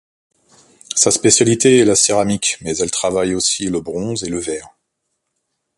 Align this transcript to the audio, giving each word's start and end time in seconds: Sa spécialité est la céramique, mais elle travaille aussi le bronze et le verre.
Sa 0.95 1.11
spécialité 1.11 1.77
est 1.77 1.85
la 1.85 1.95
céramique, 1.95 2.57
mais 2.61 2.75
elle 2.77 2.89
travaille 2.89 3.35
aussi 3.35 3.65
le 3.67 3.81
bronze 3.81 4.23
et 4.23 4.29
le 4.29 4.39
verre. 4.39 4.69